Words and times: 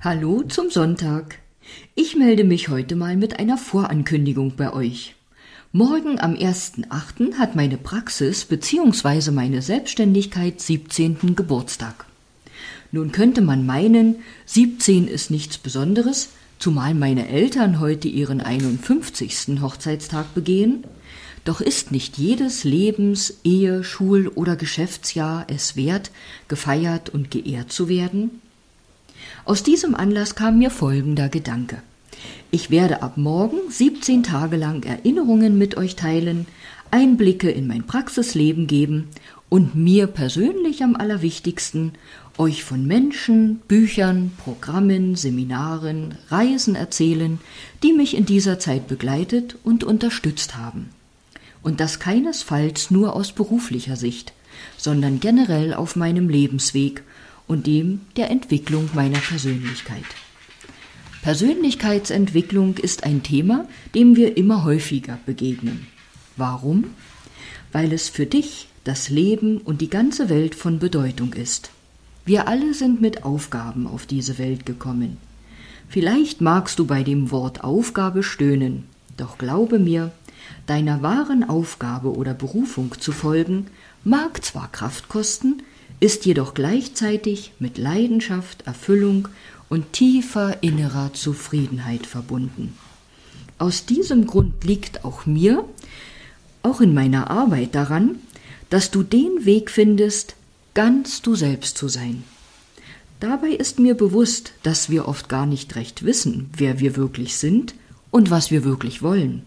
Hallo 0.00 0.44
zum 0.44 0.70
Sonntag. 0.70 1.40
Ich 1.96 2.14
melde 2.14 2.44
mich 2.44 2.68
heute 2.68 2.94
mal 2.94 3.16
mit 3.16 3.40
einer 3.40 3.58
Vorankündigung 3.58 4.54
bei 4.54 4.72
euch. 4.72 5.16
Morgen 5.72 6.20
am 6.20 6.34
1.8. 6.34 7.34
hat 7.34 7.56
meine 7.56 7.78
Praxis 7.78 8.44
bzw. 8.44 9.32
meine 9.32 9.60
Selbstständigkeit 9.60 10.60
17. 10.60 11.34
Geburtstag. 11.34 12.06
Nun 12.92 13.10
könnte 13.10 13.40
man 13.40 13.66
meinen, 13.66 14.20
17 14.46 15.08
ist 15.08 15.32
nichts 15.32 15.58
Besonderes, 15.58 16.28
zumal 16.60 16.94
meine 16.94 17.26
Eltern 17.26 17.80
heute 17.80 18.06
ihren 18.06 18.40
51. 18.40 19.60
Hochzeitstag 19.60 20.32
begehen. 20.32 20.84
Doch 21.44 21.60
ist 21.60 21.90
nicht 21.90 22.18
jedes 22.18 22.62
Lebens-, 22.62 23.40
Ehe-, 23.42 23.82
Schul- 23.82 24.28
oder 24.28 24.54
Geschäftsjahr 24.54 25.44
es 25.48 25.74
wert, 25.74 26.12
gefeiert 26.46 27.10
und 27.10 27.32
geehrt 27.32 27.72
zu 27.72 27.88
werden? 27.88 28.40
Aus 29.44 29.62
diesem 29.62 29.94
Anlass 29.94 30.34
kam 30.34 30.58
mir 30.58 30.70
folgender 30.70 31.28
Gedanke. 31.28 31.82
Ich 32.50 32.70
werde 32.70 33.02
ab 33.02 33.16
morgen 33.16 33.58
17 33.68 34.22
Tage 34.22 34.56
lang 34.56 34.82
Erinnerungen 34.84 35.58
mit 35.58 35.76
euch 35.76 35.96
teilen, 35.96 36.46
Einblicke 36.90 37.50
in 37.50 37.66
mein 37.66 37.86
Praxisleben 37.86 38.66
geben 38.66 39.08
und 39.48 39.74
mir 39.74 40.06
persönlich 40.06 40.82
am 40.82 40.96
allerwichtigsten 40.96 41.92
euch 42.38 42.64
von 42.64 42.86
Menschen, 42.86 43.56
Büchern, 43.68 44.30
Programmen, 44.42 45.16
Seminaren, 45.16 46.14
Reisen 46.30 46.74
erzählen, 46.74 47.40
die 47.82 47.92
mich 47.92 48.16
in 48.16 48.26
dieser 48.26 48.58
Zeit 48.58 48.86
begleitet 48.86 49.56
und 49.64 49.84
unterstützt 49.84 50.56
haben. 50.56 50.90
Und 51.62 51.80
das 51.80 51.98
keinesfalls 51.98 52.90
nur 52.90 53.16
aus 53.16 53.32
beruflicher 53.32 53.96
Sicht, 53.96 54.32
sondern 54.76 55.20
generell 55.20 55.74
auf 55.74 55.96
meinem 55.96 56.28
Lebensweg 56.28 57.02
und 57.48 57.66
dem 57.66 58.02
der 58.16 58.30
Entwicklung 58.30 58.88
meiner 58.94 59.18
Persönlichkeit. 59.18 60.04
Persönlichkeitsentwicklung 61.22 62.76
ist 62.76 63.04
ein 63.04 63.22
Thema, 63.22 63.66
dem 63.94 64.14
wir 64.14 64.36
immer 64.36 64.64
häufiger 64.64 65.18
begegnen. 65.26 65.88
Warum? 66.36 66.84
Weil 67.72 67.92
es 67.92 68.08
für 68.08 68.26
dich, 68.26 68.68
das 68.84 69.08
Leben 69.08 69.58
und 69.58 69.80
die 69.80 69.90
ganze 69.90 70.28
Welt 70.28 70.54
von 70.54 70.78
Bedeutung 70.78 71.32
ist. 71.32 71.70
Wir 72.24 72.46
alle 72.46 72.72
sind 72.72 73.00
mit 73.00 73.24
Aufgaben 73.24 73.86
auf 73.86 74.06
diese 74.06 74.38
Welt 74.38 74.64
gekommen. 74.64 75.16
Vielleicht 75.88 76.40
magst 76.40 76.78
du 76.78 76.86
bei 76.86 77.02
dem 77.02 77.30
Wort 77.30 77.64
Aufgabe 77.64 78.22
stöhnen, 78.22 78.84
doch 79.16 79.38
glaube 79.38 79.78
mir, 79.78 80.12
deiner 80.66 81.02
wahren 81.02 81.48
Aufgabe 81.48 82.14
oder 82.14 82.34
Berufung 82.34 82.94
zu 83.00 83.12
folgen, 83.12 83.66
mag 84.04 84.44
zwar 84.44 84.70
Kraft 84.70 85.08
kosten, 85.08 85.62
ist 86.00 86.26
jedoch 86.26 86.54
gleichzeitig 86.54 87.52
mit 87.58 87.78
Leidenschaft, 87.78 88.66
Erfüllung 88.66 89.28
und 89.68 89.92
tiefer 89.92 90.62
innerer 90.62 91.12
Zufriedenheit 91.12 92.06
verbunden. 92.06 92.74
Aus 93.58 93.86
diesem 93.86 94.26
Grund 94.26 94.64
liegt 94.64 95.04
auch 95.04 95.26
mir, 95.26 95.64
auch 96.62 96.80
in 96.80 96.94
meiner 96.94 97.30
Arbeit 97.30 97.74
daran, 97.74 98.16
dass 98.70 98.90
du 98.90 99.02
den 99.02 99.44
Weg 99.44 99.70
findest, 99.70 100.36
ganz 100.74 101.22
du 101.22 101.34
selbst 101.34 101.76
zu 101.76 101.88
sein. 101.88 102.22
Dabei 103.20 103.48
ist 103.48 103.80
mir 103.80 103.94
bewusst, 103.94 104.52
dass 104.62 104.90
wir 104.90 105.08
oft 105.08 105.28
gar 105.28 105.46
nicht 105.46 105.74
recht 105.74 106.04
wissen, 106.04 106.50
wer 106.56 106.78
wir 106.78 106.94
wirklich 106.94 107.36
sind 107.36 107.74
und 108.10 108.30
was 108.30 108.52
wir 108.52 108.64
wirklich 108.64 109.02
wollen. 109.02 109.42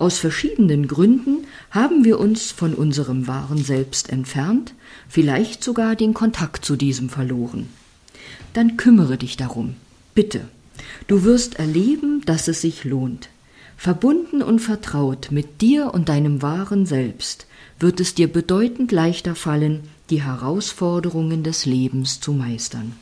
Aus 0.00 0.18
verschiedenen 0.18 0.88
Gründen 0.88 1.46
haben 1.70 2.06
wir 2.06 2.18
uns 2.18 2.52
von 2.52 2.72
unserem 2.72 3.26
wahren 3.26 3.62
Selbst 3.62 4.08
entfernt, 4.08 4.72
vielleicht 5.10 5.62
sogar 5.62 5.94
den 5.94 6.14
Kontakt 6.14 6.64
zu 6.64 6.74
diesem 6.74 7.10
verloren. 7.10 7.68
Dann 8.54 8.78
kümmere 8.78 9.18
dich 9.18 9.36
darum, 9.36 9.74
bitte. 10.14 10.48
Du 11.06 11.24
wirst 11.24 11.58
erleben, 11.58 12.22
dass 12.24 12.48
es 12.48 12.62
sich 12.62 12.84
lohnt. 12.84 13.28
Verbunden 13.76 14.42
und 14.42 14.60
vertraut 14.60 15.28
mit 15.30 15.60
dir 15.60 15.92
und 15.92 16.08
deinem 16.08 16.40
wahren 16.40 16.86
Selbst 16.86 17.46
wird 17.78 18.00
es 18.00 18.14
dir 18.14 18.32
bedeutend 18.32 18.92
leichter 18.92 19.34
fallen, 19.34 19.80
die 20.08 20.22
Herausforderungen 20.22 21.42
des 21.42 21.66
Lebens 21.66 22.20
zu 22.20 22.32
meistern. 22.32 22.92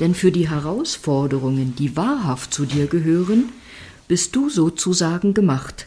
Denn 0.00 0.16
für 0.16 0.32
die 0.32 0.50
Herausforderungen, 0.50 1.76
die 1.76 1.96
wahrhaft 1.96 2.52
zu 2.52 2.64
dir 2.64 2.88
gehören, 2.88 3.50
bist 4.08 4.34
du 4.34 4.50
sozusagen 4.50 5.32
gemacht. 5.32 5.86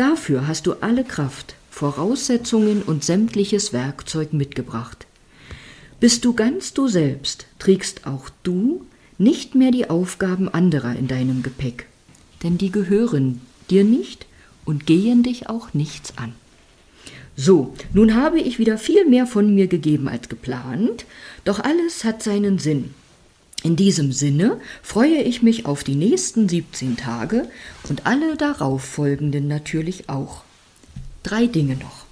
Dafür 0.00 0.48
hast 0.48 0.66
du 0.66 0.76
alle 0.80 1.04
Kraft, 1.04 1.56
Voraussetzungen 1.70 2.80
und 2.80 3.04
sämtliches 3.04 3.74
Werkzeug 3.74 4.32
mitgebracht. 4.32 5.06
Bist 6.00 6.24
du 6.24 6.32
ganz 6.32 6.72
du 6.72 6.88
selbst, 6.88 7.44
trägst 7.58 8.06
auch 8.06 8.30
du 8.42 8.86
nicht 9.18 9.54
mehr 9.54 9.70
die 9.70 9.90
Aufgaben 9.90 10.48
anderer 10.48 10.96
in 10.96 11.06
deinem 11.06 11.42
Gepäck, 11.42 11.84
denn 12.42 12.56
die 12.56 12.70
gehören 12.70 13.42
dir 13.68 13.84
nicht 13.84 14.24
und 14.64 14.86
gehen 14.86 15.22
dich 15.22 15.50
auch 15.50 15.74
nichts 15.74 16.16
an. 16.16 16.32
So, 17.36 17.74
nun 17.92 18.14
habe 18.14 18.40
ich 18.40 18.58
wieder 18.58 18.78
viel 18.78 19.04
mehr 19.04 19.26
von 19.26 19.54
mir 19.54 19.66
gegeben 19.66 20.08
als 20.08 20.30
geplant, 20.30 21.04
doch 21.44 21.60
alles 21.60 22.04
hat 22.04 22.22
seinen 22.22 22.58
Sinn. 22.58 22.94
In 23.62 23.76
diesem 23.76 24.12
Sinne 24.12 24.58
freue 24.82 25.22
ich 25.22 25.42
mich 25.42 25.66
auf 25.66 25.84
die 25.84 25.94
nächsten 25.94 26.48
17 26.48 26.96
Tage 26.96 27.48
und 27.88 28.06
alle 28.06 28.36
darauf 28.36 28.82
folgenden 28.82 29.48
natürlich 29.48 30.08
auch. 30.08 30.44
Drei 31.22 31.46
Dinge 31.46 31.76
noch. 31.76 32.06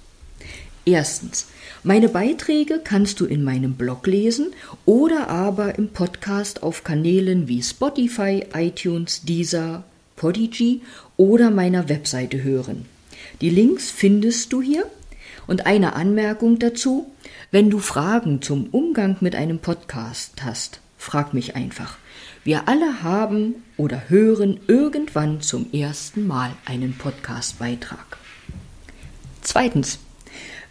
Erstens, 0.85 1.47
meine 1.83 2.09
Beiträge 2.09 2.81
kannst 2.83 3.19
du 3.19 3.25
in 3.25 3.43
meinem 3.43 3.73
Blog 3.73 4.05
lesen 4.05 4.53
oder 4.85 5.29
aber 5.29 5.77
im 5.77 5.89
Podcast 5.89 6.61
auf 6.61 6.83
Kanälen 6.83 7.47
wie 7.47 7.63
Spotify, 7.63 8.45
iTunes, 8.53 9.21
Deezer, 9.23 9.83
Podigy 10.15 10.81
oder 11.17 11.49
meiner 11.49 11.89
Webseite 11.89 12.43
hören. 12.43 12.85
Die 13.41 13.49
Links 13.49 13.89
findest 13.89 14.53
du 14.53 14.61
hier. 14.61 14.85
Und 15.47 15.65
eine 15.65 15.93
Anmerkung 15.93 16.59
dazu, 16.59 17.07
wenn 17.49 17.71
du 17.71 17.79
Fragen 17.79 18.41
zum 18.43 18.67
Umgang 18.67 19.17
mit 19.19 19.33
einem 19.33 19.57
Podcast 19.57 20.43
hast, 20.43 20.79
Frag 20.99 21.33
mich 21.33 21.55
einfach. 21.55 21.97
Wir 22.43 22.67
alle 22.67 23.03
haben 23.03 23.55
oder 23.77 24.09
hören 24.09 24.59
irgendwann 24.67 25.39
zum 25.39 25.71
ersten 25.71 26.27
Mal 26.27 26.51
einen 26.65 26.95
Podcastbeitrag. 26.95 28.17
Zweitens. 29.41 29.99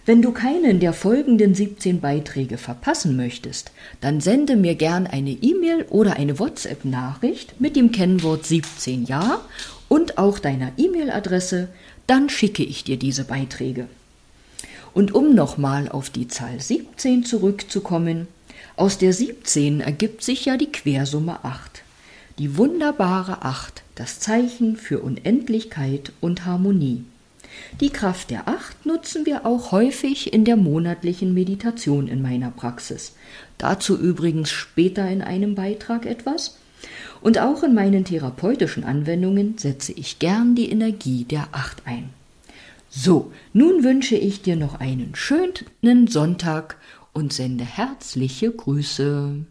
Wenn 0.04 0.22
du 0.22 0.32
keinen 0.32 0.80
der 0.80 0.92
folgenden 0.92 1.54
17 1.54 2.00
Beiträge 2.00 2.56
verpassen 2.56 3.16
möchtest, 3.16 3.72
dann 4.00 4.20
sende 4.20 4.56
mir 4.56 4.74
gern 4.74 5.06
eine 5.06 5.30
E-Mail 5.30 5.84
oder 5.90 6.16
eine 6.16 6.38
WhatsApp-Nachricht 6.38 7.60
mit 7.60 7.74
dem 7.76 7.90
Kennwort 7.90 8.46
17 8.46 9.04
Ja 9.04 9.42
und 9.88 10.16
auch 10.16 10.38
deiner 10.38 10.72
E-Mail-Adresse, 10.78 11.68
dann 12.06 12.28
schicke 12.28 12.62
ich 12.62 12.84
dir 12.84 12.98
diese 12.98 13.24
Beiträge. 13.24 13.86
Und 14.94 15.14
um 15.14 15.34
nochmal 15.34 15.88
auf 15.88 16.08
die 16.08 16.28
Zahl 16.28 16.58
17 16.58 17.24
zurückzukommen, 17.24 18.28
aus 18.76 18.98
der 18.98 19.12
17 19.12 19.80
ergibt 19.80 20.22
sich 20.22 20.44
ja 20.44 20.56
die 20.56 20.70
Quersumme 20.70 21.44
8. 21.44 21.82
Die 22.38 22.56
wunderbare 22.56 23.42
8, 23.42 23.82
das 23.96 24.20
Zeichen 24.20 24.76
für 24.76 25.00
Unendlichkeit 25.00 26.12
und 26.20 26.44
Harmonie. 26.44 27.04
Die 27.80 27.90
Kraft 27.90 28.30
der 28.30 28.46
Acht 28.46 28.86
nutzen 28.86 29.26
wir 29.26 29.46
auch 29.46 29.72
häufig 29.72 30.32
in 30.32 30.44
der 30.44 30.56
monatlichen 30.56 31.34
Meditation 31.34 32.06
in 32.06 32.22
meiner 32.22 32.50
Praxis. 32.50 33.14
Dazu 33.58 33.96
übrigens 33.96 34.50
später 34.50 35.08
in 35.08 35.22
einem 35.22 35.54
Beitrag 35.54 36.06
etwas. 36.06 36.56
Und 37.20 37.38
auch 37.38 37.64
in 37.64 37.74
meinen 37.74 38.04
therapeutischen 38.04 38.84
Anwendungen 38.84 39.58
setze 39.58 39.92
ich 39.92 40.20
gern 40.20 40.54
die 40.54 40.70
Energie 40.70 41.24
der 41.24 41.48
Acht 41.52 41.82
ein. 41.84 42.10
So, 42.90 43.32
nun 43.52 43.82
wünsche 43.82 44.16
ich 44.16 44.42
dir 44.42 44.56
noch 44.56 44.80
einen 44.80 45.14
schönen 45.14 46.06
Sonntag 46.06 46.76
und 47.18 47.32
sende 47.32 47.64
herzliche 47.64 48.52
Grüße. 48.52 49.44